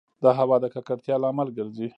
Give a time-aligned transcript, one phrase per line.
[0.23, 1.87] د هــوا د ککــړتـيـا لامـل ګـرځـي